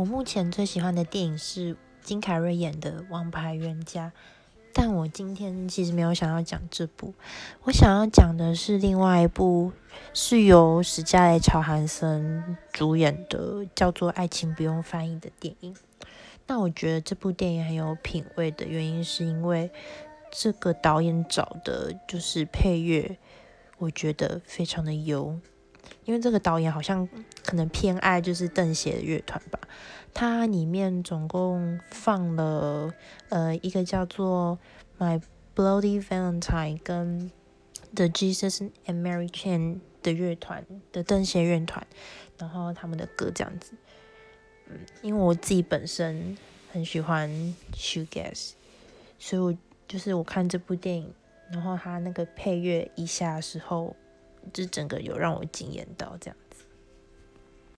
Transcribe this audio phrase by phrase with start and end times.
[0.00, 4.06] 我目前最喜欢的电影是金凯瑞演的《王牌冤家》，
[4.72, 7.12] 但我今天其实没有想要讲这部，
[7.64, 9.72] 我想要讲的是另外一部
[10.14, 15.76] 是由史嘉蕾·乔韩森主演的，叫做《爱情不用翻译》的电影。
[16.46, 19.70] 那我觉得这部电影很有品味的原因，是因为
[20.32, 23.18] 这个导演找的就是配乐，
[23.76, 25.38] 我觉得非常的优。
[26.04, 27.08] 因为这个导演好像
[27.44, 29.60] 可能偏爱就是邓协的乐团吧，
[30.12, 32.92] 它里面总共放了
[33.28, 34.58] 呃一个叫做
[34.98, 35.22] My
[35.54, 37.30] Bloody Valentine 跟
[37.94, 41.86] The Jesus and Mary Chain 的乐团的邓协乐团，
[42.38, 43.74] 然后他们的歌这样子，
[44.68, 46.36] 嗯，因为我自己本身
[46.72, 47.30] 很喜欢
[47.74, 48.52] Shoegaze，
[49.18, 51.12] 所以我就是我看这部电影，
[51.52, 53.94] 然后他那个配乐一下的时候。
[54.52, 56.64] 就整个有让我惊艳到这样子。